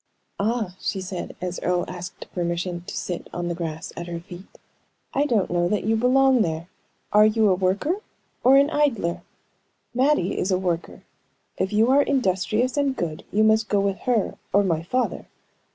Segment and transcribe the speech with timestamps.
[0.39, 4.47] "Ah," she said, as Earle asked permission to sit on the grass at her feet,
[5.13, 6.67] "I don't know that you belong there.
[7.13, 7.97] Are you a worker
[8.43, 9.21] or an idler?
[9.93, 11.03] Mattie is a worker;
[11.57, 15.27] if you are industrious and good, you must go with her or my father.